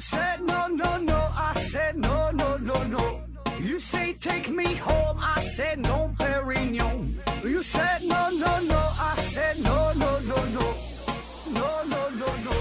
[0.00, 3.20] said no no no, I said no no no no.
[3.60, 7.20] You say take me home, I said no, Perignon.
[7.44, 10.74] You said no no no, I said no no no no,
[11.52, 12.52] no no no no.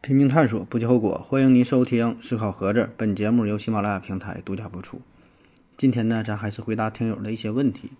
[0.00, 1.24] 拼命探索，不计后果。
[1.28, 5.00] 欢迎您收听《思考盒子》，本节目由喜马拉雅平台独家播出。
[5.76, 7.90] 今天呢，咱还是回答听友的一些问题。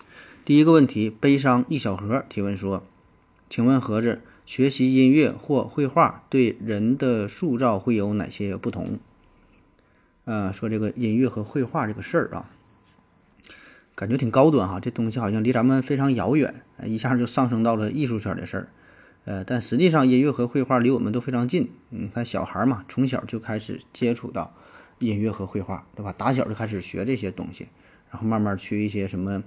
[0.47, 2.83] 第一个问题，悲伤一小盒提问说
[3.51, 8.99] ：“请问盒子，学习音乐或绘画对人的塑造会有哪些不同？”
[10.25, 12.49] 呃，说这个音乐和绘画这个事儿啊，
[13.95, 18.69] 感觉挺高端哈，这东西好像离咱们非常遥远，一下就上升到了艺术圈的事儿。
[19.27, 21.71] 呃，但实际上音乐和绘画离我们都非常近。
[21.91, 24.55] 你看小孩嘛，从小就开始接触到
[24.99, 26.15] 音乐和绘画，对吧？
[26.17, 27.69] 打小就开始学这些东西，
[28.11, 29.43] 然后慢慢去一些什么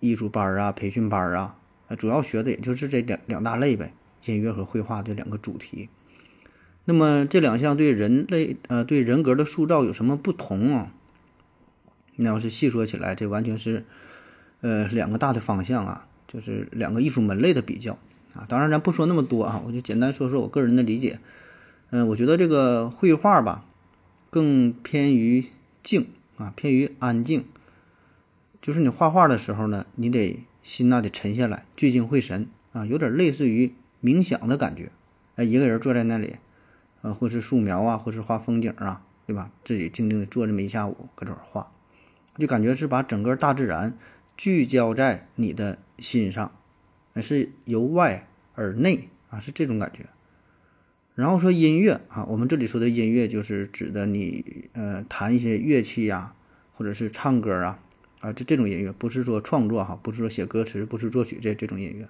[0.00, 1.56] 艺术班啊、培训班啊，
[1.98, 3.92] 主要学的也就是这两两大类呗，
[4.24, 5.88] 音乐和绘画这两个主题。
[6.84, 10.92] 那么这两项对人类呃对人格的塑造有什么不同啊？
[12.16, 13.84] 那要是细说起来，这完全是
[14.60, 17.98] 呃两个大的方向啊，就是两个艺术门类的比较。
[18.34, 21.18] 啊，当然咱不说那么多啊，我就简单说说我个人的理解。
[21.90, 23.64] 嗯，我觉得这个绘画吧，
[24.30, 25.46] 更偏于
[25.82, 27.44] 静啊，偏于安静。
[28.60, 34.90] 就是你画画的时候呢，你得心呐得沉下来，聚精会神啊，有点类似于冥想的感觉。
[35.36, 36.36] 哎，一个人坐在那里，
[37.02, 39.50] 呃，或是素描啊，或是画风景啊，对吧？
[39.64, 41.70] 自己静静的坐这么一下午，搁这儿画，
[42.38, 43.96] 就感觉是把整个大自然
[44.36, 46.52] 聚焦在你的心上。
[47.22, 50.06] 是由外而内啊，是这种感觉。
[51.16, 56.34] 然后说音乐啊，我们这里说的音乐就是指的你呃弹一些乐器呀，
[56.74, 57.78] 或者是唱歌啊
[58.20, 62.06] 啊，这这种音乐不是说创作哈，不是说写歌词，不是作曲这这种音乐。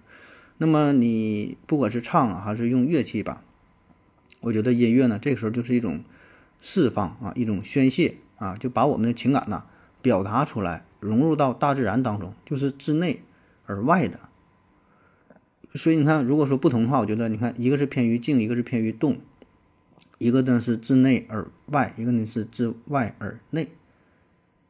[0.59, 3.45] 那么你不管是唱啊，还是用乐器吧，
[4.41, 6.03] 我觉得音乐呢，这个时候就是一种
[6.61, 9.67] 释放啊，一种宣泄啊，就把我们的情感呐
[10.03, 13.23] 表达出来，融入到大自然当中，就是自内
[13.67, 14.19] 而外的。
[15.75, 19.19] 所以你看，如果说不同的话，我觉得你看，一个是偏于静，一个是偏于动，
[20.19, 23.69] 一个呢是自内而外，一个呢是自外而内，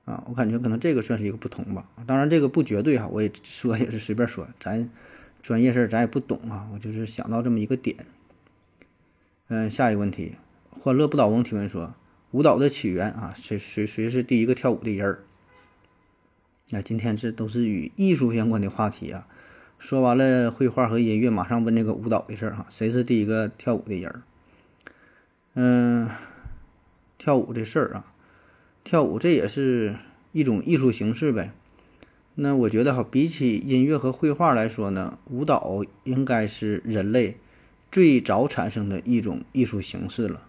[0.05, 1.89] 啊，我感觉可能这个算是一个不同吧。
[2.07, 4.91] 当然这个不绝对哈，我也说也是随便说，咱
[5.41, 7.97] 专业事儿咱也不懂啊，我就是想到这么一个点。
[9.49, 10.35] 嗯，下一个问题，
[10.71, 11.95] 欢乐不倒翁提问说，
[12.33, 15.23] 舞蹈的起源啊，谁谁谁是第一个跳舞的人儿？
[16.71, 19.29] 那今天这都是与艺术相关的话题啊。
[19.79, 24.23] 说完了绘画和音乐，马上问这个舞蹈的事儿哈，谁是第一个跳舞的人儿？
[25.55, 26.09] 嗯，
[27.19, 28.13] 跳舞这事儿啊，
[28.83, 29.97] 跳舞这也是
[30.33, 31.53] 一种艺术形式呗。
[32.37, 37.37] 那我觉得哈，比起音乐和绘画来说呢，舞蹈应该是人类
[37.91, 40.43] 最早产生的一种艺术形式了。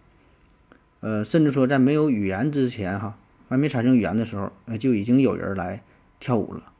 [1.01, 3.17] 呃，甚至说在没有语言之前哈，
[3.47, 5.83] 还没产生语言的时候，就已经有人来
[6.19, 6.73] 跳舞了。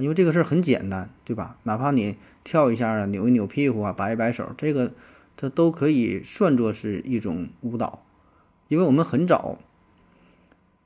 [0.00, 1.58] 因为这个事儿很简单，对吧？
[1.64, 4.92] 哪怕你跳一下啊，扭一扭屁股啊，摆一摆手，这个
[5.36, 8.04] 它都可以算作是一种舞蹈。
[8.68, 9.58] 因为我们很早，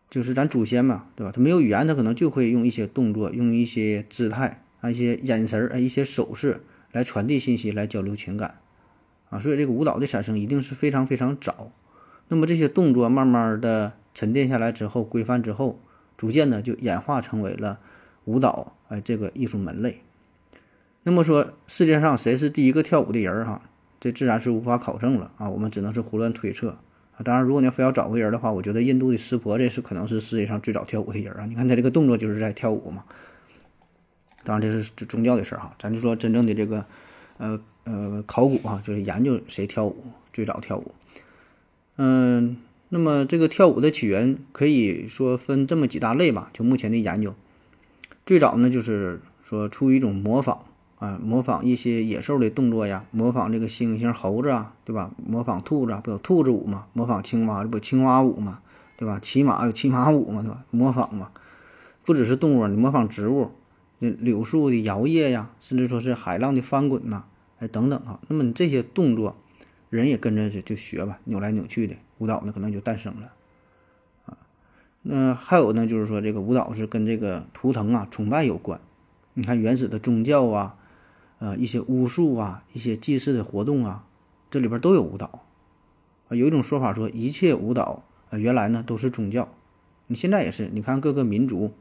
[0.08, 1.32] 就是咱祖先嘛，对吧？
[1.32, 6.62] 他没有语言，他可能就会用一些动作、用一些姿态、啊一些眼神儿、啊一些手势
[6.92, 8.60] 来传递信息、来交流情感
[9.30, 9.40] 啊。
[9.40, 11.72] 所以这个舞蹈的产生一定是非常非常早。
[12.28, 15.80] 那么这些动作慢慢的沉淀下来之后，规范之后，
[16.16, 17.80] 逐渐的就演化成为了
[18.24, 18.76] 舞蹈。
[18.92, 20.02] 哎，这个艺术门类，
[21.04, 23.62] 那么说世界上谁是第一个跳舞的人儿哈？
[23.98, 26.76] 这自然是无法考证了啊，我们只能是胡乱推测
[27.16, 27.24] 啊。
[27.24, 31.46] 当然，如果你要非要找个人的话，我觉得印度的湿婆这是可能是世界上最早跳舞的人啊。
[31.46, 33.04] 你看他这个动作就是在跳舞嘛。
[34.44, 36.84] 当然这是宗教的事儿哈，咱就说真正的这个
[37.38, 40.04] 呃呃考古啊，就是研究谁跳舞
[40.34, 40.92] 最早跳舞。
[41.96, 42.58] 嗯，
[42.90, 47.34] 那么这个跳舞的起源可以说分这么几大类吧，就目前的研究。
[48.24, 50.64] 最早呢，就是说出于一种模仿
[50.98, 55.10] 啊，模仿一些野兽的动作呀，模仿这个猩猩、猴子啊，对吧？
[55.16, 56.86] 模仿兔子啊，不有兔子舞嘛？
[56.92, 58.60] 模仿青蛙，这不青蛙舞嘛？
[58.96, 59.18] 对吧？
[59.20, 60.42] 骑马有骑马舞嘛？
[60.42, 60.64] 对吧？
[60.70, 61.32] 模仿嘛，
[62.04, 63.50] 不只是动物，你模仿植物，
[63.98, 67.24] 柳树的摇曳呀，甚至说是海浪的翻滚呐，
[67.58, 68.20] 哎等等啊。
[68.28, 69.36] 那么你这些动作，
[69.90, 73.32] 人也跟着就就学吧，扭来扭去的舞蹈呢，可能就诞生了。
[75.02, 78.80] 那还有呢，就是说这个舞蹈是跟这个图腾啊、崇拜有关。
[79.34, 80.76] 你看原始的宗教啊，
[81.38, 84.04] 呃，一些巫术啊、一些祭祀的活动啊，
[84.50, 85.44] 这里边都有舞蹈。
[86.28, 89.48] 啊，有一种说法说，一切舞蹈啊，原来呢都是宗教。
[90.06, 91.72] 你现在也是，你看各个民族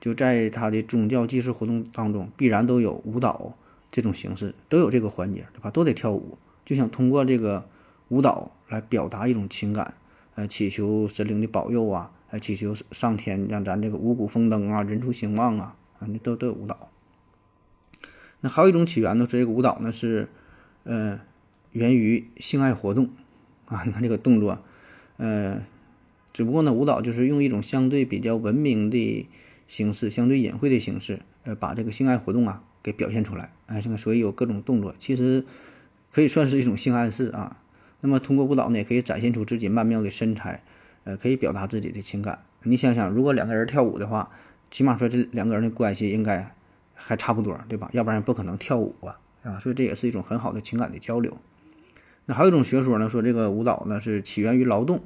[0.00, 3.54] 就在他的宗教祭祀活动当中，必然都有舞蹈
[3.92, 5.70] 这种形式都有这个环节，对吧？
[5.70, 7.68] 都得跳舞，就想通过这个
[8.08, 9.94] 舞蹈来表达一种情感，
[10.34, 16.90] 呃，祈求神灵的保佑啊，还祈求上天让咱这个五谷丰登啊，人畜兴旺啊，啊，那都都有舞蹈。
[18.40, 20.28] 那还有一种起源呢，是这个舞蹈呢是，
[20.84, 21.18] 呃，
[21.72, 23.10] 源于性爱活动
[23.64, 23.82] 啊。
[23.84, 24.62] 你看这个动作，
[25.16, 25.62] 呃，
[26.32, 29.26] 只不过呢，舞蹈就是用一种相对比较文明的
[29.66, 33.52] 形式，相对隐晦的形式，呃，把这个性爱活动啊给表现出来。
[33.66, 35.44] 哎，这个所以有各种动作，其实
[36.12, 37.56] 可以算是一种性暗示啊。
[38.00, 40.62] 那么通过舞蹈呢，也可以展现出自己曼妙的身材，
[41.08, 42.44] 呃，可以表达自己的情感。
[42.64, 44.28] 你想想，如果两个人跳舞的话，
[44.70, 46.52] 起码说这两个人的关系应该。
[47.00, 47.88] 还差不多，对吧？
[47.92, 51.38] 要不然不可能跳舞啊，啊，所以这也是一种很好的情感的交流。
[52.26, 55.00] 那还有一种学说呢，说这个舞蹈呢是起源于劳动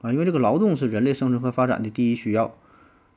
[0.00, 2.54] 啊，因为这个劳动是人类生存和发展的第一需要，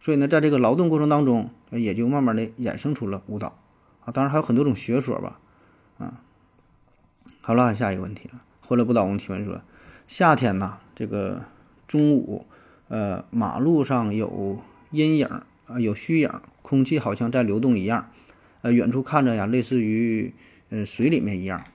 [0.01, 3.57] 所以呢，在这个劳动过程当中，也就慢慢的衍生出了舞蹈
[4.03, 4.11] 啊。
[4.11, 5.39] 当然还有很多种学说吧，
[5.97, 6.21] 啊。
[7.39, 9.61] 好了，下一个问题了，欢乐不倒翁提问说，
[10.05, 11.43] 夏天呐，这个
[11.91, 12.45] 中午，
[12.87, 14.61] 呃，马路上有
[14.91, 15.27] 阴影
[15.65, 16.31] 啊，有虚影。
[16.61, 18.09] 空气好像在流动一样，
[18.61, 20.33] 呃，远处看着呀，类似于
[20.69, 21.65] 呃水里面一样，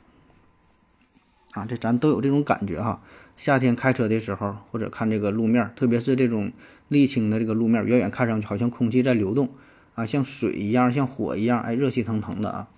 [1.52, 3.02] 啊，这咱都有这种感觉哈。
[3.36, 6.50] 夏天开车的时候，或者看这个路面，特别是这种
[6.88, 9.50] 沥青的这个路面，远远看上去好像空气在流动，
[9.94, 12.70] 啊，像水一样，像火一样，哎，热气腾腾的啊。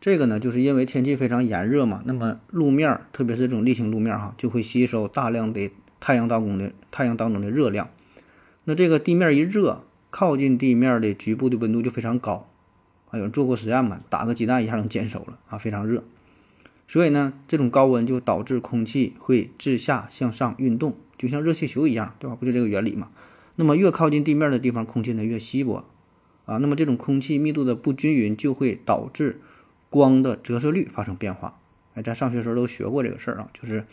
[0.00, 5.68] 这个呢，就是因为天气非常炎热嘛，那么路面，特别是这种沥青路面哈，就会吸收大量的
[6.02, 7.88] 太阳当中的太阳当中的热量，
[8.64, 9.84] 那这个地面一热。
[10.14, 12.46] 靠近地面的局部的温度就非常高，
[13.08, 14.02] 啊，有人做过实验嘛？
[14.10, 16.04] 打个鸡蛋一下能煎熟了啊，非常热。
[16.86, 22.36] 所以呢，这种高温就导致空气会自下向上运动，就像热气球一样，对吧？
[22.36, 23.08] 不就这个原理嘛？
[23.56, 25.86] 那么越靠近地面的地方，空气呢越稀薄，
[26.44, 29.40] 啊，那么这种空气密度的不均匀就会导致
[29.88, 31.58] 光的折射率发生变化。
[31.94, 33.86] 哎，咱上学时候都学过这个事儿啊，就是，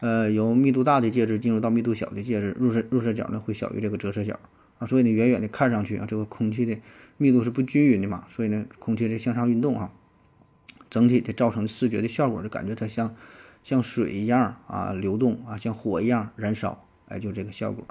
[0.00, 4.38] 呃，由密度大的介质进入到密度小的介质，入射入射角呢会小于这个折射角。
[4.78, 6.74] 啊，所以呢，远远的看上去啊，这个空气的
[7.18, 9.92] 密度是不均匀的嘛，所以呢，空气在向上运动啊，
[10.88, 13.14] 整体的造成视觉的效果就感觉它像
[13.62, 17.86] 像水一样啊流动啊，像火一样燃烧，哎，就这个效果。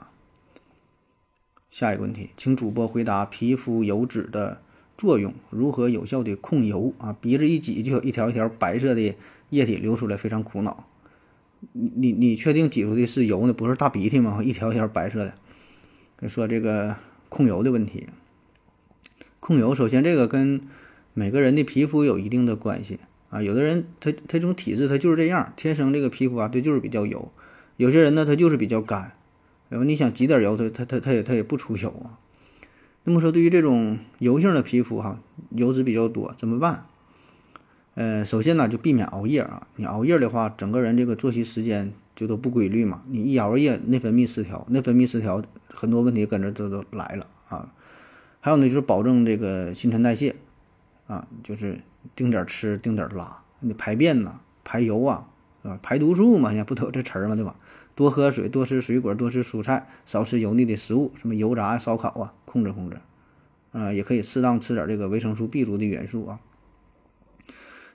[1.70, 4.60] 下一个问题，请主播回答皮肤油脂的
[4.98, 7.16] 作用，如何有效的控油啊？
[7.22, 9.16] 鼻子一挤就有一条一条白色的
[9.52, 10.89] 液体流出来，非常苦恼。
[11.74, 13.54] 你你你确定挤出的是油呢？
[13.54, 14.42] 不是大鼻涕吗？
[14.44, 16.28] 一条一条白色的。
[16.28, 16.96] 说这个
[17.30, 18.08] 控油的问题，
[19.40, 20.62] 控油首先这个跟
[21.14, 23.42] 每个人的皮肤有一定的关系啊。
[23.42, 27.32] 有的人他他这种体质他就是这样，天生这个皮肤啊，他就是比较油；
[27.78, 29.14] 有些人呢，他就是比较干。
[29.70, 32.20] 然后你想挤点油，他他他他也他也不出油啊。
[33.06, 35.22] 那么说，对于这种油性的皮肤哈，
[35.52, 36.86] 油脂比较多怎么办？
[38.00, 39.68] 呃，首先呢，就避免熬夜啊。
[39.76, 43.04] 你熬夜的话，整个人这个作息时间就都不规律嘛。
[43.10, 45.44] 你一熬夜，内分泌失调，内分泌失调。
[45.68, 47.74] 很多问题跟着都都来了啊，
[48.40, 50.38] 还有呢，就是保证这个新陈代谢
[51.08, 51.82] 啊，就是
[52.16, 55.28] 定点吃，定点拉，你排便呐，排油啊，
[55.64, 57.58] 啊，排毒素嘛，现在不都有这词儿嘛，对吧？
[57.96, 63.02] 多喝水，多吃水果，多吃蔬菜，少吃油腻的食物，什么油炸、烧烤啊，控制控制
[63.74, 66.40] 啊，也可以适当吃点这个维生素 B 族的元素啊。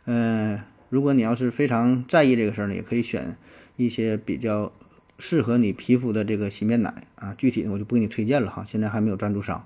[0.07, 3.37] 嗯，如果你要是非常在意这个事儿呢，也可以选
[3.77, 4.73] 一些比较。
[5.17, 9.65] 适合你皮肤的这个洗面奶啊，具体的我就不给你推荐了哈，现在还没有赞助商。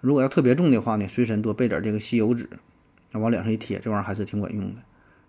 [0.00, 2.48] 如果要特别重的话呢，随身多备点这个吸油纸，
[3.10, 4.80] 那往脸上一贴，这玩意儿还是挺管用的。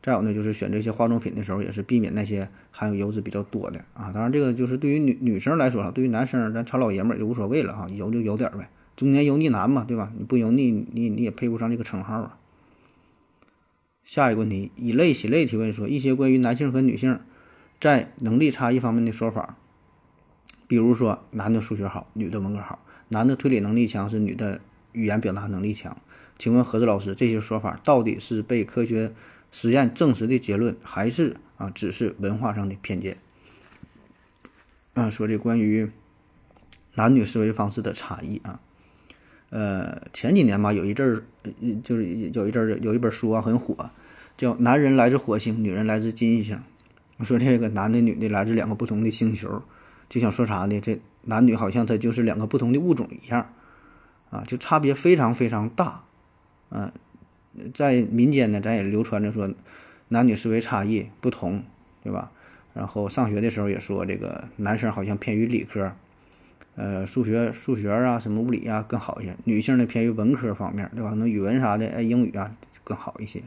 [0.03, 4.11] 再有呢，就是选这些化妆品的时候，也是避免那些含有油脂比较多的啊。
[4.13, 10.13] 当然，这个就是对于女女生来说哈，对于男生咱糙老爷们儿就无所谓了哈，油就油点儿呗，中年油腻男嘛，对吧？
[10.15, 12.37] 你不油腻，你你也配不上这个称号啊。
[14.03, 17.19] 下一个问题，以类洗类提问说，一些关于男性和女性。
[17.79, 19.57] 在能力差异方面的说法，
[20.67, 22.79] 比如说男的数学好，女的文科好；
[23.09, 24.61] 男的推理能力强，是女的
[24.93, 25.97] 语言表达能力强。
[26.37, 29.13] 请问何子老师，这些说法到底是被科学
[29.51, 33.17] 实验证实的结论，还是啊只是文化上的偏见？
[34.93, 35.91] 啊，说这关于
[36.95, 38.61] 男女思维方式的差异啊，
[39.53, 41.23] 呃，前几年吧，有一阵儿，
[41.83, 43.91] 就是有一阵儿有一本书啊很火，
[44.35, 46.59] 叫《男人来自火星，女人来自金星》。
[47.23, 49.61] 说这个男的女的来自两个不同的星球，
[50.09, 50.81] 就想说啥呢？
[50.81, 53.53] 这男女好像他就是两个不同的物种一样，
[54.31, 56.05] 啊，就差别非常非常大，
[56.69, 56.91] 啊，
[57.75, 59.53] 在民间呢，咱也流传着说
[60.07, 61.63] 男女思维差异不同，
[62.03, 62.31] 对吧？
[62.73, 65.93] 然后上学的时候也说这个男生好像偏于理科，
[66.75, 71.13] 呃，数学数学啊，什么物理啊更好一些，女性呢偏于文科方面，对吧？
[71.17, 73.43] 那语文啥的，哎，英语啊更好一些。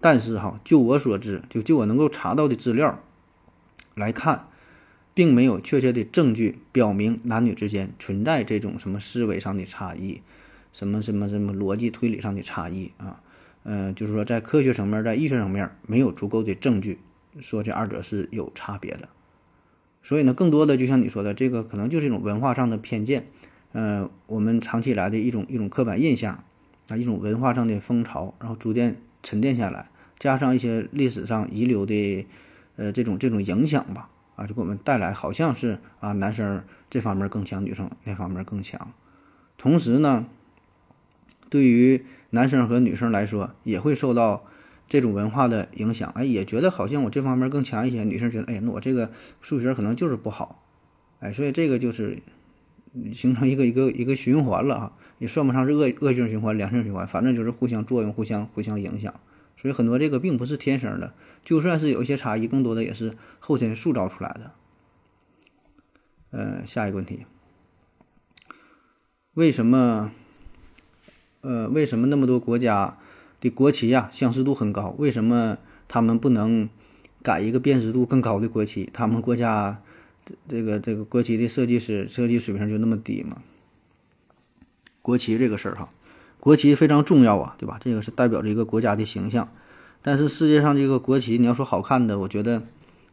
[0.00, 3.02] 但是哈，就我所知，就就我能够查到的资料
[3.96, 4.46] 来看，
[5.14, 10.22] 并没有确切的证据表明男女之间存在这种什么思维上的差异，
[10.72, 13.20] 什么什么什么逻辑推理上的差异啊。
[13.64, 17.00] 嗯，就是说在科学层面，在医学层面没有足够的证据
[17.40, 19.08] 说这二者是有差别的。
[20.02, 23.26] 所以呢，更多的就像你说的，这个可能就是一种文化上的偏见，
[23.72, 26.42] 呃，我们长期以来的一种一种刻板印象
[26.88, 32.26] 啊，一种文化上的风潮，然后逐渐沉淀下来，加上一些历史上遗留的
[32.76, 38.92] 呃这种这种影响吧，啊，就给我们带来好像是啊男生这方面更强，女生那方面更强。
[39.58, 40.26] 同时呢，
[41.50, 44.44] 对于男生和女生来说，也会受到。
[44.88, 48.04] 这种文化的影响，哎，也觉得好像我这方面更强一些。
[48.04, 49.10] 女生觉得，哎，那我这个
[49.42, 50.64] 数学可能就是不好，
[51.20, 52.22] 哎，所以这个就是
[53.12, 59.12] 形成一个一个一个循环了啊，也算不上是恶恶性循环、良性循环，反正就是互相作用、互相互相影响。
[59.56, 61.12] 所以很多这个并不是天生的，
[61.44, 64.52] 就算是有一些差异，更多的也是后天塑造出来的。
[66.30, 67.26] 呃，下一个问题，
[69.34, 70.10] 为什么？
[71.40, 72.98] 呃，为什么那么多国家？
[73.40, 76.68] 的国旗呀，相似度很高，为什么他们不能
[77.22, 78.88] 改一个辨识度更高的国旗？
[78.92, 79.82] 他们国家
[80.24, 83.42] 这这个这个国旗的设计师设计水平就那么低吗？
[85.00, 85.88] 国旗这个事儿哈，
[86.38, 87.78] 国旗非常重要啊，对吧？
[87.80, 89.48] 这个是代表着一个国家的形象。
[90.02, 92.62] 但是世界上这个国旗，你要说好看的，我觉得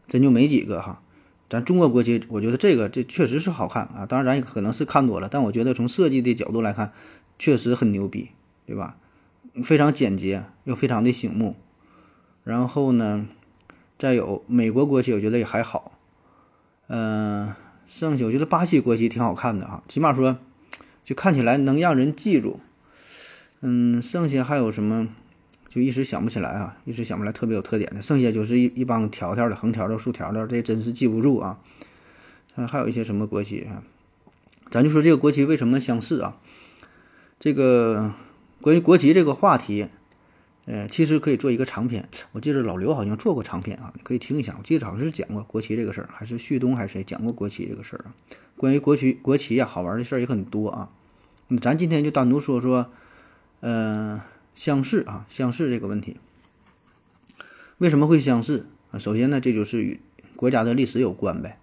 [0.08, 1.02] 真就没几个哈。
[1.50, 4.06] 咱中国国旗，我觉得这个这确实是好看啊。
[4.06, 6.92] 当然，咱也可能是看多了，但我觉得从设计的角度来看，
[7.40, 8.30] 确实很牛逼，
[8.66, 8.98] 对吧？
[9.64, 11.56] 非常简洁又非常的醒目，
[12.44, 13.26] 然后呢，
[13.98, 15.94] 再有美国国旗，我觉得也还好，
[16.88, 17.54] 嗯，
[17.88, 20.38] 剩下我觉得巴西国旗挺好看的啊，起码说
[21.04, 22.60] 就看起来能让人记住，
[23.62, 25.08] 嗯，剩下还有什么
[25.70, 31.60] 就一时想不起来啊，一时想不来特别有特点的，剩下就是一一帮条条的、横条的、竖条的，这真是记不住啊。
[32.56, 33.84] 嗯，还有一些什么国旗啊，
[34.70, 36.38] 咱就说这个国旗为什么相似啊，
[37.40, 38.12] 这个。
[38.66, 39.90] 关于国旗这个话题，
[40.66, 42.10] 呃，其实可以做一个长篇。
[42.32, 44.56] 我记得老刘好像做过长篇啊，可以听一下。
[44.58, 48.16] 我记得好像是讲过国旗这个事儿，还是旭东还是谁讲过国旗这个事儿啊？
[48.58, 50.90] 关于国旗，国旗呀，好玩的事儿也很多啊。
[51.62, 52.90] 咱今天就单独说说，
[53.60, 54.24] 呃，
[54.56, 56.18] 相似啊，相似这个问题，
[57.78, 58.98] 为什么会相似啊？
[58.98, 60.00] 首先呢，这就是与
[60.36, 61.60] 国家的历史有关呗。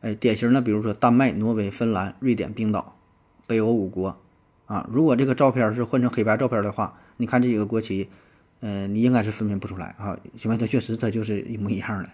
[0.00, 2.96] 哎，典型的，比如说丹麦、挪威、芬兰、瑞典、冰岛、
[3.46, 4.18] 北欧五国。
[4.70, 8.08] 啊，如果这个照片是换成黑白照片的话，你看这几个国旗，
[8.60, 12.08] 嗯，你应该是分辨不出来啊，因为它确实它就是一模一样的。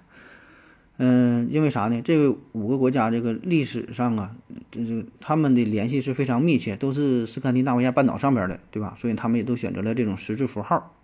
[0.97, 2.01] 嗯，因为啥呢？
[2.01, 4.35] 这个五个国家这个历史上啊，
[4.71, 8.95] 这这他们的联系是非常密切，都是斯堪的纳维亚半岛上边的，对吧？
[8.97, 10.95] 所以他们也都选择了这种十字符号。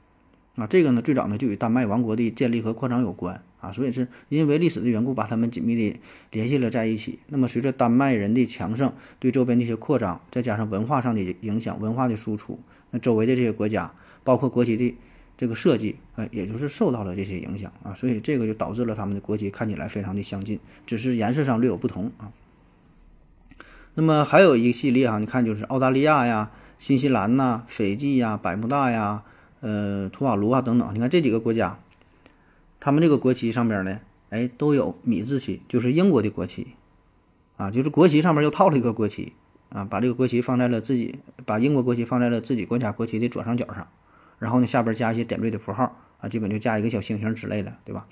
[0.57, 3.43] 啊，这个呢，最早呢就与丹麦王国的建立和扩张有关。
[3.63, 6.01] 啊，所以是因为历史的缘故，把他们紧密的
[6.33, 7.21] 联系了在一起。
[7.29, 12.59] 那么，随着丹麦人的强盛，对周边的一些扩张，再加上文化上的影响、文化的输出，
[12.91, 14.97] 那周围的这些国家，包括国旗的
[15.37, 17.95] 这个设计，啊，也就是受到了这些影响啊。
[17.95, 22.33] 所以这个就导致了他们的国旗看起来非常的相近，只是颜色上略有不同啊。
[23.95, 26.51] 那么还有一系列啊，你看就是澳大利亚呀、
[26.81, 29.23] 新西兰呐、斐济呀、百慕大呀、
[29.61, 31.79] 呃、图瓦卢啊等等，你看这几个国家。
[32.85, 36.75] 他们这个国旗上边呢，哎，都有米字旗，就是英国的国旗，
[37.57, 39.35] 啊，就是国旗上面又套了一个国旗，
[39.69, 43.87] 啊，把这个国旗放在了自己，把英国国旗放在了自己国家国旗的左上角上，
[44.41, 48.09] 然后呢，下边加一些点缀的符号，啊，基本就加一个小星星之类的，对吧？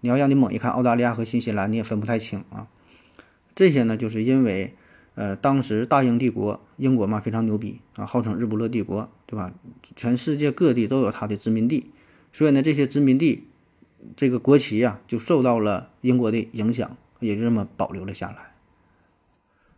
[0.00, 2.68] 你要让你猛一看澳大利亚和新西兰，你也分不太清啊。
[3.54, 4.74] 这些呢，就是因为，
[5.14, 9.52] 呃，当时大英帝国，英国嘛非常牛逼啊，号称日不落帝国，对吧？
[9.94, 11.90] 全世界各地都有它的殖民地，
[12.32, 13.48] 所以呢，这些殖民地。
[14.14, 18.52] 这个国旗呀，就受到了英国的影响，也就这么保留了下来。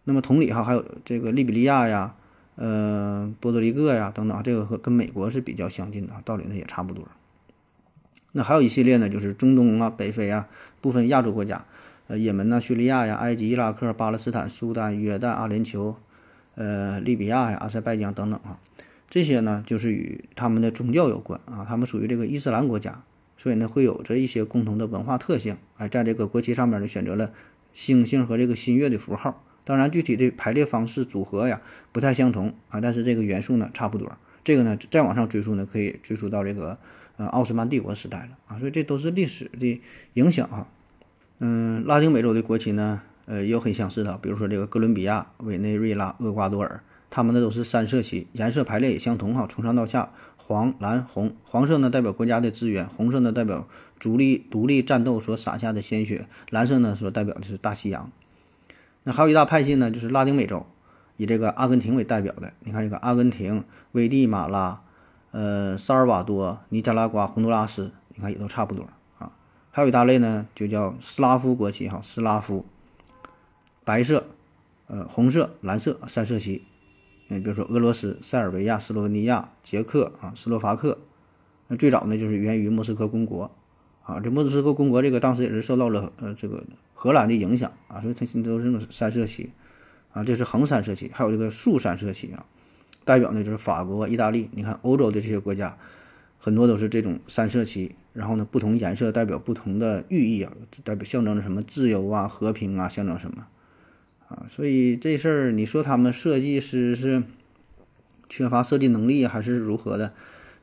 [0.05, 2.15] 那么同理哈，还有这个利比利亚呀，
[2.57, 7.07] 呃，波多黎各呀等等，这个和跟美国是比较相近的，道理呢也差不多。
[8.33, 10.49] 那还有一系列呢，就是中东啊、北非啊、
[10.81, 11.65] 部分亚洲国家，
[12.07, 15.95] 呃，也门呐、叙利亚呀、埃及、伊拉克、巴勒斯坦、苏丹、约旦、阿联酋，
[16.55, 18.59] 呃，利比亚呀、阿塞拜疆等等啊，
[19.09, 23.03] 这些呢，就是与他们的宗教有关啊，他们属于这个伊斯兰国家。
[23.39, 27.33] 所以呢，会有着一些共同的文化特性，哎，在这个国旗上面呢，选择了
[27.73, 29.43] 星星和这个新月的符号。
[29.65, 31.61] 当然，具体的排列方式组合呀，
[31.93, 34.11] 不太相同啊，但是这个元素呢，差不多。
[34.43, 36.79] 这个呢，再往上追溯呢，可以追溯到这个
[37.17, 38.59] 呃奥斯曼帝国时代了啊。
[38.59, 39.81] 所以这都是历史的
[40.15, 40.67] 影响啊。
[41.39, 51.35] 嗯，拉丁美洲的国旗呢，呃，也有很相似的，比如说这个哥伦比亚、委内瑞拉、厄瓜多尔、它们呢都是三色旗，颜色排列也相同哈，从上到下黄、蓝、红。
[51.45, 53.67] 黄色呢代表国家的资源，红色呢代表
[53.99, 58.11] 独立独立战斗所洒下的鲜血，蓝色呢所代表的是大西洋。
[59.05, 60.67] 那还有一大派系呢，就是拉丁美洲，
[61.17, 62.53] 以这个阿根廷为代表的。
[62.61, 64.83] 你看这个阿根廷、危地马拉、
[65.31, 68.87] 呃萨尔瓦多、尼加拉瓜、洪都拉斯，你看也都差不多
[69.19, 69.33] 啊。
[69.71, 72.67] 还有一大类呢，就叫斯拉夫国旗哈，斯拉夫，
[73.85, 74.27] 白色、
[74.89, 76.65] 呃红色、蓝色三色旗。
[77.29, 80.99] 嗯，比如说俄罗斯、塞尔维亚、斯洛文尼亚、捷克啊、斯洛伐克。
[81.69, 83.51] 那最早呢，就是源于莫斯科公国
[84.03, 84.21] 啊。
[84.21, 89.51] 这莫斯科公国这个当时也是受到了呃这个荷兰的影响啊，所以它现在都是那种三色旗
[90.13, 90.25] 啊。
[90.25, 92.45] 这是横三色旗，还有这个竖三色旗啊，
[93.05, 94.51] 代表呢就是法国、意大利。
[94.53, 95.77] 你看欧洲的这些国家。
[96.41, 100.53] 很多都是这种三色旗，然后呢，不同颜色代表不同的寓意啊，
[100.85, 103.49] 代表象征着什么自由啊、和平啊，象征什么
[104.29, 104.47] 啊？
[104.49, 107.23] 所以这事儿，你说他们设计师是
[108.29, 110.13] 缺乏设计能力还是如何的？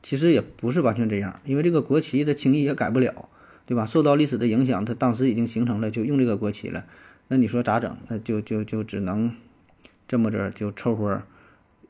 [0.02, 3.28] 其实也不是完全这样，因为这个国旗它轻易也改不了，
[3.66, 3.88] 对吧？
[3.88, 6.86] 受到历史的影响，它当时已经形成了，就用这个国旗了。
[7.28, 7.98] 那你说咋整？
[8.08, 9.36] 那就就就只能
[10.08, 11.24] 这么着就凑合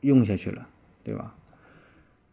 [0.00, 0.66] 用下去了，
[1.04, 1.34] 对吧？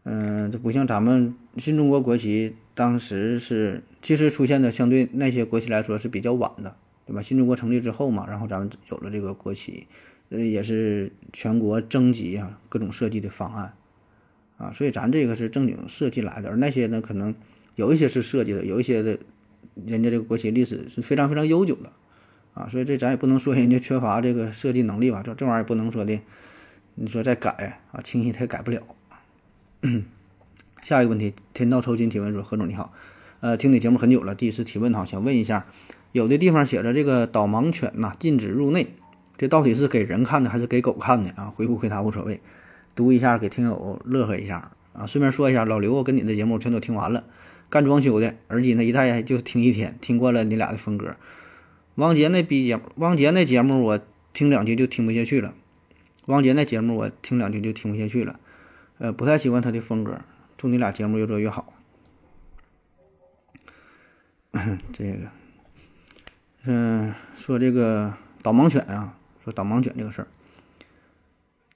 [0.04, 7.20] 嗯，这不像咱们新中国国旗，当时是其实出现的相对那些国旗来说是比较晚的，对吧？
[7.20, 9.86] 新中国成立之后嘛，然后咱们有了这个国旗，
[10.30, 13.74] 呃，也是全国征集啊各种设计的方案，
[14.56, 17.34] 啊，所以咱这个是正经设计来的，而那些呢，可能
[17.74, 19.18] 有一些是设计的，有一些的，
[19.86, 21.92] 人家这个国旗历史是非常非常悠久的，
[22.54, 25.22] 啊，所以这咱也不能说人家缺乏这个设计能力吧？
[25.22, 26.20] 这这玩意儿也不能说的，
[26.94, 28.82] 你说再改啊，轻易他也改不了。
[30.82, 32.92] 下一个问题，天道酬勤提问说：何总你好，
[33.40, 35.66] 呃，听你节目很久了，第一次提问哈，想问一下，
[36.14, 38.86] 有的地方写着这个导盲犬呐禁止入内，
[39.36, 41.52] 这到底是给人看的还是给狗看的啊？
[41.56, 42.40] 回不回答无所谓，
[42.94, 45.04] 读一下给听友乐呵一下啊。
[45.06, 47.24] 顺便说一下，老刘我跟你的节目全都听完了，
[47.68, 51.16] 干装修的，耳机呢一戴就听一天，听惯了你俩的风格。
[51.96, 54.00] 王杰那逼节目，王杰那节目我
[54.32, 55.52] 听两句就听不下去了，
[56.26, 58.38] 王杰那节目我听两句就听不下去了。
[58.98, 60.20] 呃，不太喜欢他的风格。
[60.56, 61.72] 祝你俩节目越做越好。
[64.92, 65.28] 这个，
[66.66, 70.28] 嗯，说这个导盲犬啊，说导盲犬这个事儿。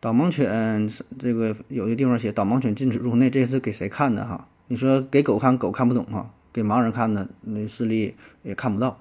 [0.01, 4.49] 导盲犬这个有的地方写导盲犬禁止入内，这是给谁看的哈？
[4.69, 8.99] 你说给狗看，狗看不懂哈；给盲人看呢，那视力也看不到。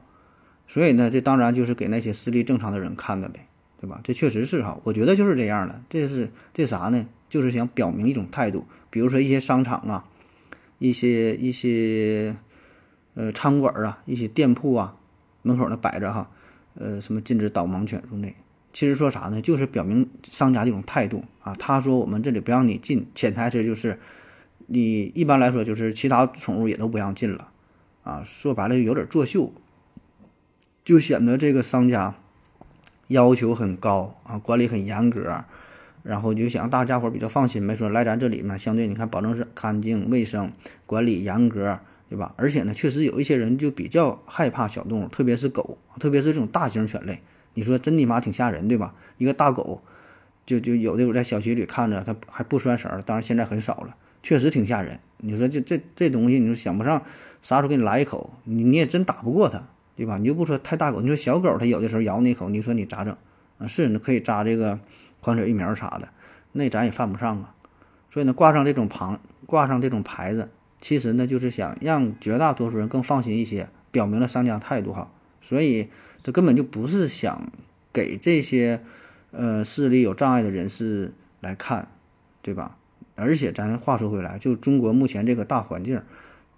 [0.67, 3.47] 所以呢，这当然就是给那些视力正常的人看的呗，
[3.79, 4.01] 对吧？
[4.03, 5.81] 这确实是哈，我觉得就是这样的。
[5.87, 7.07] 这是这啥呢？
[7.29, 10.05] 就是想表明一种态度，比如说一些商场啊，
[10.79, 12.35] 一些一些
[13.13, 14.95] 呃餐馆啊，一些店铺啊，
[15.47, 16.29] 门口呢摆着哈，
[16.75, 18.35] 呃什么禁止导盲犬入内。
[18.73, 19.41] 其实说啥呢？
[19.41, 21.55] 就是表明商家的一种态度啊。
[21.57, 23.97] 他说我们这里不让你进，潜台词就是
[24.67, 27.49] 你一般来说就是其他宠物也都不让进了
[28.03, 28.21] 啊。
[28.23, 29.51] 说白了有点作秀，
[30.83, 32.15] 就显得这个商家
[33.07, 35.45] 要求很高啊，管理很严格。
[36.03, 40.49] 然后就想让大家伙比较放心呗，说来咱这里嘛，相对你看保证是干净卫生、
[40.85, 42.33] 管理严格，对吧？
[42.37, 47.21] 而且呢，确实有一些人就比较害怕小动物，特别是狗，特别是这种大型犬类。
[47.53, 48.93] 你说真尼玛挺吓人，对吧？
[49.17, 49.81] 一个大狗，
[50.45, 54.99] 就就有的时候在小区里看着它还不拴绳，当然现在很少了，确实挺吓人。
[55.17, 57.03] 你说这这这东西，你说想不上
[57.41, 59.61] 啥时候给你来一口，你你也真打不过它，
[59.95, 60.17] 对吧？
[60.17, 63.15] 你就不说太大狗，你说小狗它有的时候咬你一口，你说你咋整
[63.57, 63.67] 啊？
[63.67, 64.79] 是，那可以扎这个。
[65.19, 66.07] 狂犬疫苗啥的，
[66.51, 67.55] 那咱也犯不上啊。
[68.07, 70.47] 所以呢，挂上这种旁，挂上这种牌子，
[70.79, 75.11] 其实呢就是想让绝大多数人更放心一些，表明了商家态度哈。
[75.41, 75.89] 所以
[76.23, 77.51] 这根本就不是想
[77.93, 78.83] 给这些
[79.31, 81.87] 呃视力有障碍的人士来看，
[82.41, 82.77] 对吧？
[83.15, 85.99] 而且咱话说回来，就中国目前这个大环境，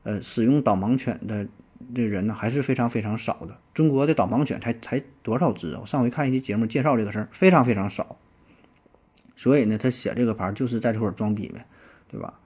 [0.03, 1.47] 呃，使用导盲犬的
[1.95, 3.57] 这人呢还是非常非常少的。
[3.73, 5.79] 中国的导盲犬才才多少只啊？
[5.81, 8.17] 我上回看一期节目介绍这个事儿，非常非常少。
[9.37, 11.65] 所以呢，他写这个牌就是在这块装逼呗，
[12.09, 12.39] 对吧？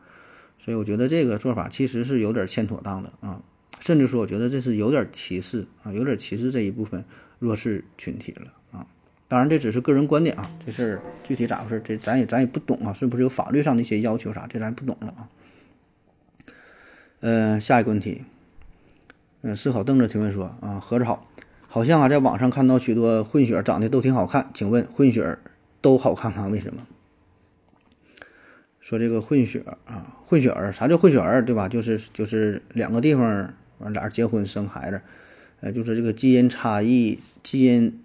[0.64, 3.42] 所以我觉得这个做法其实是有点欠妥当的啊，
[3.82, 7.04] 甚至说我觉得这是有点歧视啊，有点歧视这一部分
[7.40, 8.88] 弱势群体了啊。
[9.28, 14.48] 当然这只是个人观点啊，这事儿具体咋回事，这咱也咱也不懂啊，是不是有法律上的一些要求啥？
[14.48, 15.28] 这咱不懂了啊。
[17.20, 18.24] 嗯，下一个问题，
[19.42, 21.30] 嗯，思考凳子提问说啊，何子好，
[21.68, 25.38] 好像啊，在网上看到许多混血长得都挺好看，请问混血？
[25.82, 26.48] 都好看吗？
[26.48, 26.88] 为什么？
[28.84, 31.70] 说这个混血啊，混血儿，啥叫混血儿，对吧？
[31.70, 35.00] 就是就是两个地方完俩结婚生孩子，
[35.62, 38.04] 呃，就是这个基因差异，基因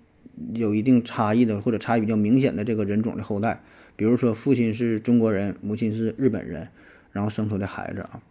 [0.55, 3.61] 有一定差异的或者差异比较明显的这个人种的后代，
[3.97, 6.69] 比如说父亲是中国人，母亲是日本人，
[7.11, 8.23] 然后生出的孩子啊。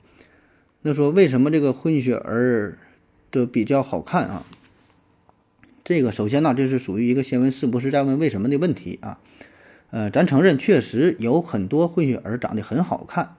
[0.84, 2.78] 那说为什么这个混血儿
[3.30, 4.46] 的比较好看啊？
[5.84, 9.20] 这个首先呢，这是属于一个先问是不是再问为什么的问题啊。
[9.90, 13.36] 呃，咱承认确实有很多混血儿长得很好看，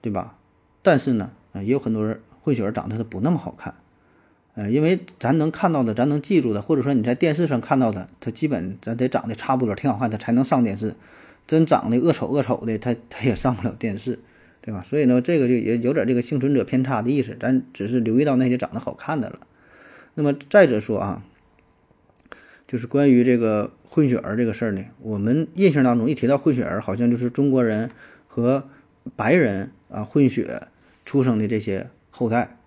[0.00, 0.36] 对吧？
[0.82, 3.74] 但是呢，啊，也有很多人混血儿长得他不那么好看。
[4.54, 10.94] 呃，因为咱能看到的，咱能记住的，或者说你在电视上看到的，他基本咱得长得差不多，挺好看，他才能上电视。
[11.46, 14.18] 真长得恶丑恶丑的，他他也上不了电视，
[14.62, 14.82] 对吧？
[14.82, 19.40] 所以呢，这个就也有点这个幸存者偏差的意思，咱只是留意到那些长得好看的了。
[20.14, 21.22] 那么再者说啊。
[22.68, 27.90] 就是关于这个混血儿这个事儿呢，我们印象当中一提到混血儿，好像就是中国人
[28.26, 28.68] 和
[29.16, 30.68] 白人啊混血
[31.06, 32.58] 出生的这些后代，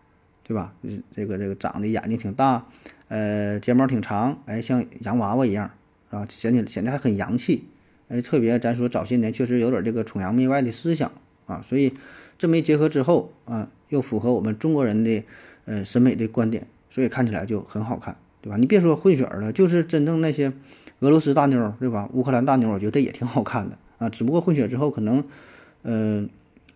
[0.43, 0.73] 对吧？
[1.15, 2.65] 这个这个长得眼睛挺大，
[3.09, 5.69] 呃，睫毛挺长，哎，像洋娃娃一样，
[6.09, 7.65] 啊，显得显得还很洋气，
[8.07, 11.11] 哎，特别咱说早些年确实有点这个崇洋媚外的思想
[11.45, 11.93] 啊，所以
[12.39, 15.23] 这么一结合之后啊，又符合我们中国人的
[15.65, 18.17] 呃审美的观点，所以看起来就很好看。
[18.41, 18.57] 对吧？
[18.57, 20.51] 你别说混血儿了，就是真正那些
[20.99, 22.09] 俄罗斯大妞，对吧？
[22.13, 24.09] 乌克兰大妞，我觉得也挺好看的啊。
[24.09, 25.23] 只不过混血之后可能，
[25.83, 26.25] 呃，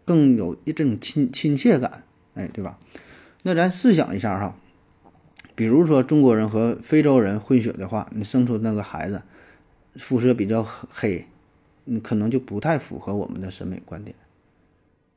[0.06, 2.04] 更有这种亲亲切感，
[2.36, 2.78] 哎，对吧？
[3.43, 4.56] 那咱试想一下哈，
[5.56, 9.21] 比如说中国人和非洲人混血的话，你生出那个孩子
[9.95, 11.25] 肤色比较黑，
[11.86, 14.15] 你可能就不太符合我们的审美观点。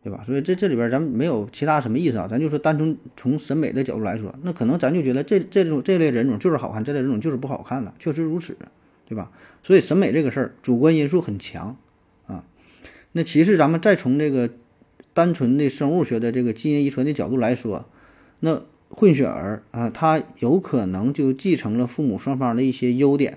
[0.08, 0.22] 对吧？
[0.24, 8.56] 所以这这里边咱们没有其他什么意思啊，咱就说单纯从审美的角度来说，那可能咱就觉得这这种这类人种就是好看，这类人种就是不好看的，确实如此，
[9.06, 9.30] 对吧？
[9.62, 11.76] 所以审美这个事儿主观因素很强
[12.26, 12.42] 啊。
[13.12, 14.48] 那其次咱们再从这个
[15.12, 17.84] 单纯的生物学的这个基因遗传的角度来说，
[18.40, 23.36] 那混血儿啊，他有可能就继承了父母双方的一些优点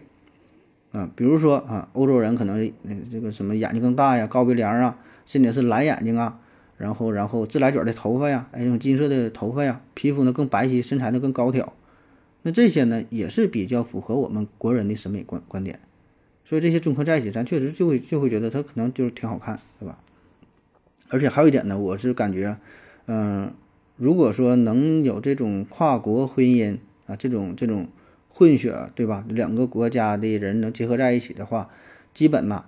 [0.93, 2.71] 啊，比如说啊，欧洲人可能
[3.11, 6.39] 这个什么眼睛更大呀，高鼻梁啊，甚至是蓝眼睛啊。
[6.81, 11.73] 然后，然后自来卷的头发呀，哎，用金色的头发呀，皮肤呢更白皙，身材呢更高挑，
[12.41, 15.79] 那这些呢也是比较符合我们国人的审美观观点，
[16.43, 19.99] 所以这些综合在一起，咱确实就会就会觉得他可能就是挺好看，对吧？
[21.09, 22.57] 而且还有一点呢，我是感觉，
[23.05, 23.53] 嗯，
[23.97, 27.87] 如果说能有这种跨国婚姻啊，这种这种
[28.27, 29.23] 混血，对吧？
[29.29, 31.69] 两个国家的人能结合在一起的话，
[32.11, 32.65] 基本呢。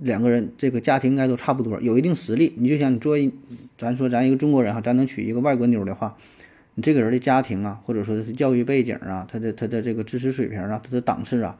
[0.00, 2.54] 两个人这个家庭应该都差不多，有一定实力。
[2.56, 3.30] 你就想你作为，
[3.76, 6.16] 咱说咱一个中国人哈，咱能娶一个外国妞的话，
[6.74, 11.58] 你这个人的家庭啊，或者说是教育背景啊，他的他的这个知识水平啊，他的档次啊，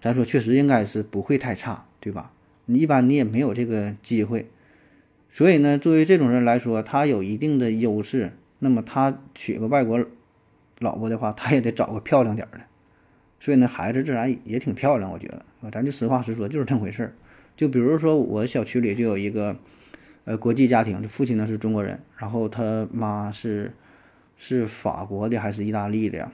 [0.00, 2.32] 咱说确实应该是不会太差，对吧？
[2.66, 4.46] 你一般你也没有这个机会，
[5.28, 8.32] 所以呢，作为这种人来说，他有一定的优势。
[8.62, 10.04] 那么他娶个外国
[10.80, 12.60] 老婆的话，他也得找个漂亮点的，
[13.40, 17.14] 所以呢，孩子自然也挺漂亮，我觉得啊，咱就实话实说，就是这么回事儿。
[17.60, 19.54] 就比如说，我小区里就有一个，
[20.24, 23.74] 呃，国际家庭，这父亲呢是中国人，然后他妈是
[24.34, 26.32] 是法国的还是意大利的呀？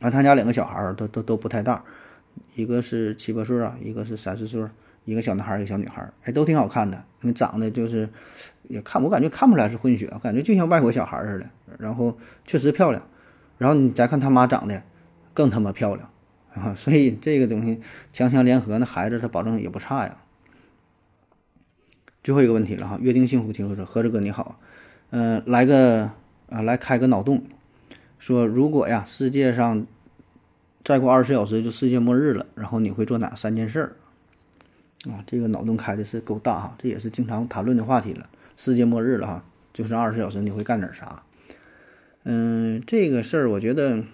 [0.00, 1.84] 完，他家两个小孩儿都都都不太大，
[2.54, 4.66] 一个是七八岁啊，一个是三四岁，
[5.04, 7.04] 一个小男孩儿，一个小女孩儿，哎，都挺好看的。
[7.20, 8.08] 那长得就是
[8.62, 11.50] 也看，我感觉看不出来是混血，感觉就像外国小孩儿似的。
[11.78, 12.16] 然后
[12.46, 13.06] 确实漂亮，
[13.58, 14.82] 然后你再看他妈长得
[15.34, 16.08] 更他妈漂亮
[16.54, 16.72] 啊！
[16.74, 17.82] 所以这个东西
[18.14, 20.16] 强强联合，那孩子他保证也不差呀。
[22.22, 24.60] 最后一个问题了哈，约定幸福听说说，何志哥你好，
[25.10, 26.12] 嗯，来个
[26.48, 27.42] 啊，来开个脑洞，
[28.18, 29.86] 说如果呀，世界上
[30.84, 33.96] 再过二十四小时就世界末日了，然后你会做哪三件事儿？
[35.10, 38.28] 啊，这个脑洞开的是够大哈，这也是经常谈论的话题了。
[38.56, 41.24] 世界末日了哈，就剩二十四小时，你会干点啥？
[42.22, 44.04] 嗯，这个事儿我觉得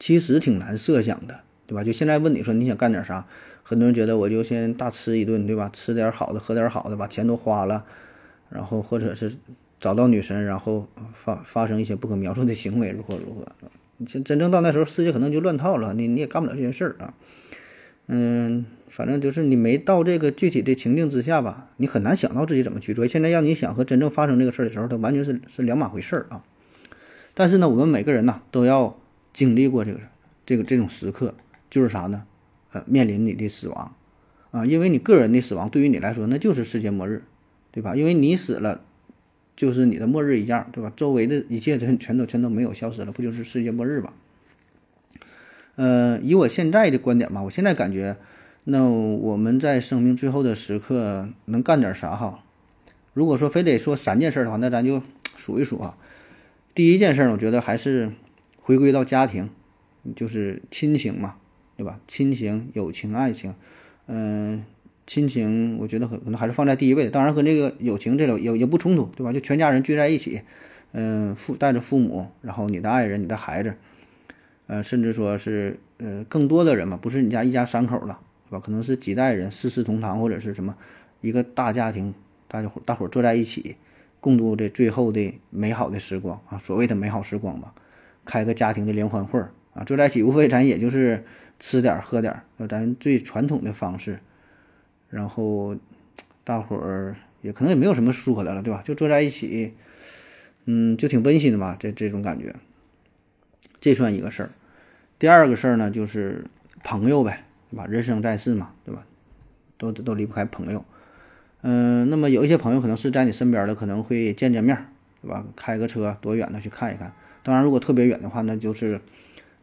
[0.00, 1.84] 其实挺难设想的，对吧？
[1.84, 3.26] 就现在问你说你想干点啥？
[3.62, 5.70] 很多人觉得我就先大吃一顿，对吧？
[5.70, 7.84] 吃点好的，喝点好的，把钱都花了，
[8.48, 9.36] 然后或者是
[9.78, 13.46] 找到女神，然后发发生一些不可描述的行为，如何如何？
[13.98, 17.12] 你真真正到那时候，世界可能就乱套了，你你也干不了这件事儿啊。
[18.06, 23.06] 嗯，反正就是你没到这个具体的情境之下吧，你很难想到自己怎么去做。
[23.06, 26.42] 现在让你想和真正发生这个事儿的时候，它完全是是两码回事儿啊。
[27.34, 28.98] 但是呢，我们每个人呢都要
[29.34, 30.00] 经历过这个
[30.46, 31.34] 这个这种时刻，
[31.70, 32.24] 就是啥呢？
[32.72, 33.94] 呃，面临你的死亡，
[34.50, 37.22] 啊，因为你个人的死亡对于你来说那就是世界末日，
[37.70, 37.96] 对吧？
[37.96, 38.82] 因为你死了，
[39.56, 40.92] 就是你的末日一样，对吧？
[40.94, 44.12] 周围的一切全全都全都没有消失了，不就是世界末日吧？
[45.76, 48.16] 呃，以我现在的观点吧，我现在感觉，
[48.64, 52.44] 那我们在生命最后的时刻能干点啥哈？
[53.14, 55.02] 如果说非得说三件事的话，那咱就
[55.36, 55.96] 数一数啊。
[56.74, 58.12] 第一件事，我觉得还是
[58.60, 59.48] 回归到家庭，
[60.14, 61.36] 就是亲情嘛。
[61.78, 62.00] 对吧？
[62.08, 63.54] 亲情、友情、爱情，
[64.08, 64.64] 嗯，
[65.06, 67.10] 亲情，我觉得可可能还是放在第一位的。
[67.10, 69.32] 当然和这个友情这种也也不冲突，对吧？
[69.32, 70.42] 就全家人聚在一起，
[70.90, 73.76] 嗯，父带着父母，然后你的爱人、你的孩子，
[74.66, 78.18] 呃，甚至说是呃更多的人嘛，不是你家一家三口了，
[78.50, 78.58] 对吧？
[78.58, 80.76] 可能是几代人四世同堂，或者是什么
[81.20, 82.12] 一个大家庭，
[82.48, 83.76] 大家伙大伙坐在一起，
[84.18, 87.72] 共度这最后的美好的时光啊，所谓的美好时光吧，
[88.24, 91.24] 开个家庭的联欢会儿啊，坐在一起无非咱也就是
[91.58, 94.20] 吃点喝点，咱最传统的方式。
[95.10, 95.76] 然后，
[96.44, 98.82] 大伙儿也可能也没有什么说的了，对吧？
[98.84, 99.74] 就坐在一起，
[100.66, 102.54] 嗯，就挺温馨的吧，这这种感觉。
[103.80, 104.50] 这算一个事儿。
[105.18, 106.44] 第二个事儿呢，就是
[106.84, 107.86] 朋友呗，对吧？
[107.86, 109.06] 人生在世嘛，对吧？
[109.78, 110.84] 都都离不开朋友。
[111.62, 114.76] 嗯，那么有一些朋友可能是在你身边的，可能会见见面，
[115.22, 115.44] 对吧？
[115.56, 117.12] 开个车多远的去看一看。
[117.42, 119.00] 当然，如果特别远的话，那就是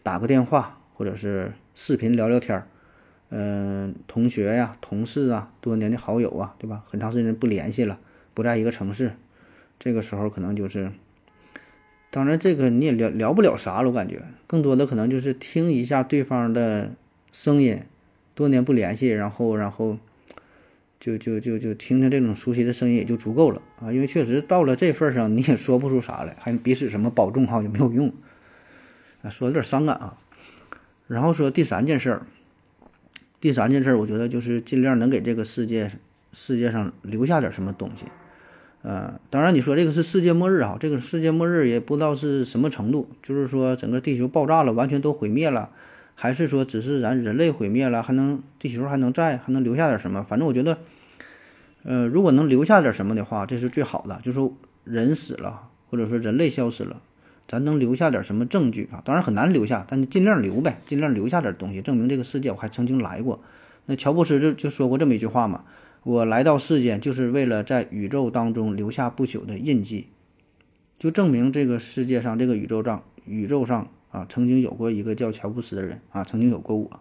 [0.02, 2.68] 打个电话或者是视频聊聊天儿。
[3.30, 6.84] 嗯，同学呀，同事啊，多年的好友啊，对吧？
[6.86, 8.00] 很长时间不联系了，
[8.36, 9.14] 不在一个城市，
[9.80, 10.92] 这个时候可能就是，
[12.12, 16.96] 当然这个你也聊聊不了啥了，我感觉更多的可能就是听一下对方的
[17.32, 17.82] 声音，
[18.36, 19.98] 多年不联系，然后然后
[21.00, 28.14] 就就就就听听这种熟悉的声音也就足够了啊，因为确实到了这份上你也说不出啥来，还彼此什么保重哈也没有用，
[29.24, 30.16] 啊，说有点伤感啊。
[31.08, 32.26] 然后说第三件事儿。
[33.42, 35.92] 第三件事儿，我觉得就是尽量能给这个世界
[36.34, 38.06] 世界上留下点什么东西。
[38.82, 45.70] 呃，当然你说这个是世界末日啊，这个世界末日也不知道是什么程度，就是说整个地球爆炸了，完全都毁灭了，
[46.16, 50.24] 还是说只是咱人类毁灭了，还能地球还能在，还能留下点什么？
[50.28, 50.80] 反正我觉得，
[51.84, 54.20] 呃，如果能留下点什么的话，这是最好的。
[54.24, 54.52] 就说
[54.84, 57.02] 人死了，或者说人类消失了。
[57.48, 59.02] 咱能留下点什么证据啊？
[59.06, 63.40] 当然很难留下，但你尽量留呗，尽量留下点东西，证明这个世界我还曾经来过。
[63.86, 65.64] 那乔布斯就就说过这么一句话嘛
[66.02, 70.08] ：“我来到世间就是为了在宇宙当中留下不朽的印记，
[70.98, 77.00] 就证明这个世界上这个宇宙上宇宙上啊曾经有过一个叫乔布斯的人啊，曾经有过我。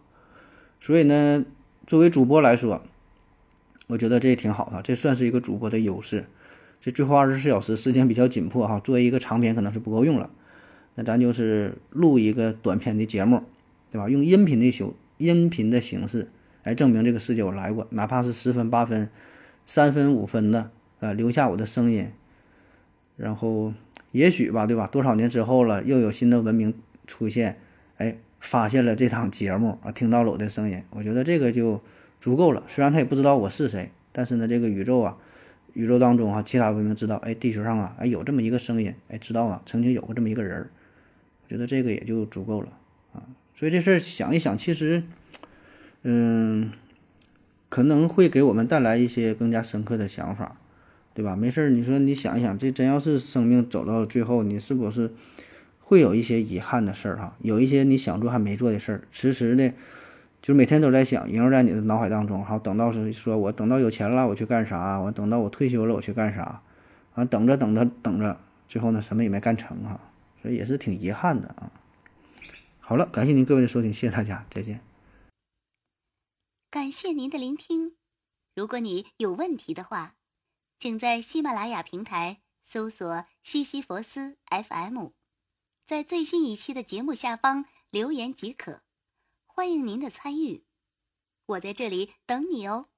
[0.79, 1.43] 所以呢，
[1.87, 2.83] 作为主播来说，
[3.87, 6.27] 我觉得这也挺好的，这算是一个主播的优势。”
[6.85, 10.29] 这最后二十四小时时间比较紧迫哈，作为一个长篇可能是不够用了，
[10.97, 13.43] 那咱就是录一个短片的节目，
[13.91, 14.07] 对吧？
[14.07, 16.29] 用音频的形音频的形式
[16.63, 19.09] 来证明这个世界我来过，哪怕是十分八分、
[19.67, 20.71] 三分五分的，
[21.01, 22.09] 呃，留下我的声音，
[23.17, 23.73] 然后
[24.13, 24.87] 也许吧，对吧？
[24.87, 26.75] 多少年之后了，又有新的文明
[27.07, 27.59] 出现，
[27.97, 31.81] 哎，发现了这档节目啊，听到了我的声音，我觉得这个就
[32.21, 32.63] 足够了。
[32.69, 35.17] 虽然他也不知道我是谁，但是呢，这个宇宙啊。
[35.75, 40.71] 宇宙当中啊，其他文明知道，哎，地球上啊，哎，有这么一个声音，哎，知道啊，曾经有过这么一个人儿，
[41.45, 42.69] 我觉得这个也就足够了
[43.13, 43.23] 啊。
[43.55, 45.03] 所以这事儿想一想，其实，
[46.03, 46.73] 嗯，
[47.69, 50.57] 可能会给我们带来一些更加深刻的想法，
[51.13, 51.37] 对吧？
[51.37, 55.13] 没事儿，你说你想一想，这真要是生命走到最后，你是不是
[55.81, 57.37] 会有一些遗憾的事儿哈？
[57.41, 59.73] 有一些你想做还没做的事儿，迟迟的。
[60.45, 62.45] 就每天都在想，萦绕在你的脑海当中。
[62.45, 65.01] 好，等到是说我等到有钱了，我去干啥？
[65.01, 66.63] 我等到我退休了，我去干啥？
[67.15, 69.99] 啊，等着等着等着，最后呢，什么也没干成哈，
[70.43, 71.73] 所以也是挺遗憾的啊。
[72.79, 74.83] 好了，感谢您各位的收听，谢谢大家，再见。
[76.71, 77.97] 感谢您的聆听。
[78.55, 80.17] 如果你有问题的话，
[80.79, 85.07] 请在喜马拉雅平台搜索“西西弗斯 FM”，
[85.87, 88.83] 在最新一期的节目下方留言即可。
[89.57, 90.65] 欢迎您的参与，
[91.47, 92.89] 我在这里等你哦。